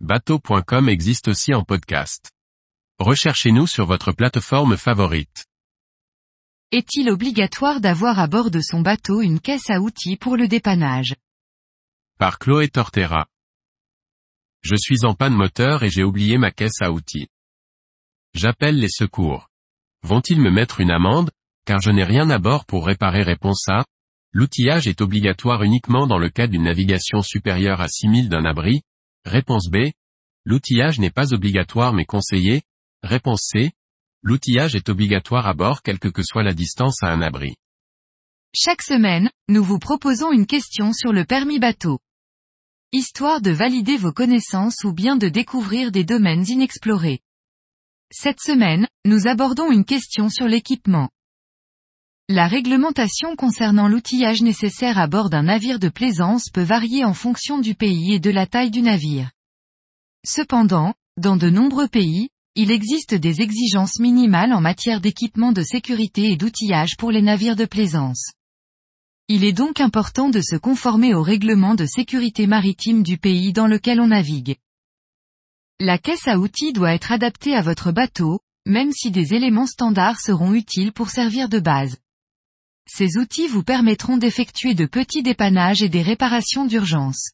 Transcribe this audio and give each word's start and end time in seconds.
bateau.com 0.00 0.90
existe 0.90 1.28
aussi 1.28 1.54
en 1.54 1.64
podcast. 1.64 2.30
Recherchez-nous 2.98 3.66
sur 3.66 3.86
votre 3.86 4.12
plateforme 4.12 4.76
favorite. 4.76 5.46
Est-il 6.70 7.08
obligatoire 7.08 7.80
d'avoir 7.80 8.18
à 8.18 8.26
bord 8.26 8.50
de 8.50 8.60
son 8.60 8.82
bateau 8.82 9.22
une 9.22 9.40
caisse 9.40 9.70
à 9.70 9.80
outils 9.80 10.16
pour 10.16 10.36
le 10.36 10.48
dépannage? 10.48 11.14
Par 12.18 12.38
Chloé 12.38 12.68
Tortera. 12.68 13.26
Je 14.60 14.76
suis 14.76 15.06
en 15.06 15.14
panne 15.14 15.34
moteur 15.34 15.82
et 15.82 15.88
j'ai 15.88 16.04
oublié 16.04 16.36
ma 16.36 16.50
caisse 16.50 16.82
à 16.82 16.92
outils. 16.92 17.28
J'appelle 18.34 18.78
les 18.78 18.90
secours. 18.90 19.48
Vont-ils 20.02 20.40
me 20.40 20.50
mettre 20.50 20.80
une 20.80 20.90
amende, 20.90 21.30
car 21.64 21.80
je 21.80 21.90
n'ai 21.90 22.04
rien 22.04 22.28
à 22.28 22.38
bord 22.38 22.66
pour 22.66 22.86
réparer 22.86 23.22
réponse 23.22 23.66
A 23.68 23.86
L'outillage 24.32 24.88
est 24.88 25.00
obligatoire 25.00 25.62
uniquement 25.62 26.06
dans 26.06 26.18
le 26.18 26.28
cas 26.28 26.48
d'une 26.48 26.64
navigation 26.64 27.22
supérieure 27.22 27.80
à 27.80 27.88
6000 27.88 28.28
d'un 28.28 28.44
abri. 28.44 28.82
Réponse 29.26 29.68
B. 29.68 29.90
L'outillage 30.44 31.00
n'est 31.00 31.10
pas 31.10 31.34
obligatoire 31.34 31.92
mais 31.92 32.04
conseillé. 32.04 32.62
Réponse 33.02 33.48
C. 33.52 33.72
L'outillage 34.22 34.76
est 34.76 34.88
obligatoire 34.88 35.48
à 35.48 35.52
bord 35.52 35.82
quelle 35.82 35.98
que 35.98 36.22
soit 36.22 36.44
la 36.44 36.54
distance 36.54 37.02
à 37.02 37.08
un 37.08 37.20
abri. 37.22 37.56
Chaque 38.54 38.82
semaine, 38.82 39.28
nous 39.48 39.64
vous 39.64 39.80
proposons 39.80 40.30
une 40.30 40.46
question 40.46 40.92
sur 40.92 41.12
le 41.12 41.24
permis 41.24 41.58
bateau. 41.58 41.98
Histoire 42.92 43.40
de 43.40 43.50
valider 43.50 43.96
vos 43.96 44.12
connaissances 44.12 44.84
ou 44.84 44.92
bien 44.92 45.16
de 45.16 45.28
découvrir 45.28 45.90
des 45.90 46.04
domaines 46.04 46.46
inexplorés. 46.46 47.18
Cette 48.12 48.40
semaine, 48.40 48.86
nous 49.04 49.26
abordons 49.26 49.72
une 49.72 49.84
question 49.84 50.28
sur 50.28 50.46
l'équipement. 50.46 51.10
La 52.28 52.48
réglementation 52.48 53.36
concernant 53.36 53.86
l'outillage 53.86 54.42
nécessaire 54.42 54.98
à 54.98 55.06
bord 55.06 55.30
d'un 55.30 55.44
navire 55.44 55.78
de 55.78 55.88
plaisance 55.88 56.50
peut 56.52 56.64
varier 56.64 57.04
en 57.04 57.14
fonction 57.14 57.60
du 57.60 57.76
pays 57.76 58.14
et 58.14 58.18
de 58.18 58.30
la 58.30 58.48
taille 58.48 58.72
du 58.72 58.82
navire. 58.82 59.30
Cependant, 60.26 60.92
dans 61.16 61.36
de 61.36 61.48
nombreux 61.48 61.86
pays, 61.86 62.30
il 62.56 62.72
existe 62.72 63.14
des 63.14 63.42
exigences 63.42 64.00
minimales 64.00 64.52
en 64.52 64.60
matière 64.60 65.00
d'équipement 65.00 65.52
de 65.52 65.62
sécurité 65.62 66.32
et 66.32 66.36
d'outillage 66.36 66.96
pour 66.98 67.12
les 67.12 67.22
navires 67.22 67.54
de 67.54 67.64
plaisance. 67.64 68.32
Il 69.28 69.44
est 69.44 69.52
donc 69.52 69.80
important 69.80 70.28
de 70.28 70.40
se 70.40 70.56
conformer 70.56 71.14
aux 71.14 71.22
règlements 71.22 71.76
de 71.76 71.86
sécurité 71.86 72.48
maritime 72.48 73.04
du 73.04 73.18
pays 73.18 73.52
dans 73.52 73.68
lequel 73.68 74.00
on 74.00 74.08
navigue. 74.08 74.56
La 75.78 75.96
caisse 75.96 76.26
à 76.26 76.40
outils 76.40 76.72
doit 76.72 76.92
être 76.92 77.12
adaptée 77.12 77.54
à 77.54 77.62
votre 77.62 77.92
bateau, 77.92 78.40
même 78.66 78.90
si 78.90 79.12
des 79.12 79.34
éléments 79.34 79.66
standards 79.66 80.18
seront 80.18 80.54
utiles 80.54 80.92
pour 80.92 81.10
servir 81.10 81.48
de 81.48 81.60
base. 81.60 81.98
Ces 82.88 83.18
outils 83.18 83.48
vous 83.48 83.62
permettront 83.62 84.16
d'effectuer 84.16 84.74
de 84.74 84.86
petits 84.86 85.22
dépannages 85.22 85.82
et 85.82 85.88
des 85.88 86.02
réparations 86.02 86.66
d'urgence. 86.66 87.30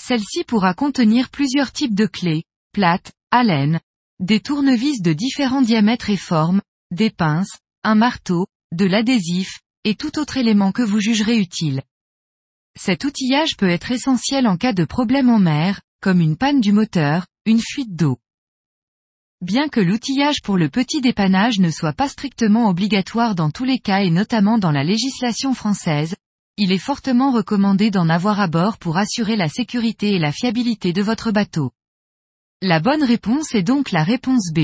Celle-ci 0.00 0.44
pourra 0.44 0.74
contenir 0.74 1.30
plusieurs 1.30 1.72
types 1.72 1.94
de 1.94 2.06
clés, 2.06 2.44
plates, 2.72 3.12
alènes, 3.30 3.80
des 4.20 4.40
tournevis 4.40 5.02
de 5.02 5.12
différents 5.12 5.62
diamètres 5.62 6.10
et 6.10 6.16
formes, 6.16 6.62
des 6.92 7.10
pinces, 7.10 7.58
un 7.82 7.96
marteau, 7.96 8.46
de 8.72 8.84
l'adhésif, 8.84 9.60
et 9.84 9.96
tout 9.96 10.18
autre 10.18 10.36
élément 10.36 10.72
que 10.72 10.82
vous 10.82 11.00
jugerez 11.00 11.38
utile. 11.38 11.82
Cet 12.78 13.04
outillage 13.04 13.56
peut 13.56 13.68
être 13.68 13.90
essentiel 13.90 14.46
en 14.46 14.56
cas 14.56 14.72
de 14.72 14.84
problème 14.84 15.28
en 15.28 15.38
mer, 15.38 15.80
comme 16.00 16.20
une 16.20 16.36
panne 16.36 16.60
du 16.60 16.72
moteur, 16.72 17.26
une 17.44 17.60
fuite 17.60 17.94
d'eau. 17.94 18.18
Bien 19.42 19.68
que 19.68 19.80
l'outillage 19.80 20.40
pour 20.40 20.56
le 20.56 20.68
petit 20.68 21.00
dépannage 21.00 21.58
ne 21.58 21.72
soit 21.72 21.92
pas 21.92 22.06
strictement 22.06 22.68
obligatoire 22.68 23.34
dans 23.34 23.50
tous 23.50 23.64
les 23.64 23.80
cas 23.80 24.02
et 24.02 24.10
notamment 24.10 24.56
dans 24.56 24.70
la 24.70 24.84
législation 24.84 25.52
française, 25.52 26.14
il 26.58 26.70
est 26.70 26.78
fortement 26.78 27.32
recommandé 27.32 27.90
d'en 27.90 28.08
avoir 28.08 28.38
à 28.38 28.46
bord 28.46 28.78
pour 28.78 28.98
assurer 28.98 29.34
la 29.34 29.48
sécurité 29.48 30.12
et 30.12 30.20
la 30.20 30.30
fiabilité 30.30 30.92
de 30.92 31.02
votre 31.02 31.32
bateau. 31.32 31.72
La 32.60 32.78
bonne 32.78 33.02
réponse 33.02 33.52
est 33.56 33.64
donc 33.64 33.90
la 33.90 34.04
réponse 34.04 34.52
B. 34.54 34.60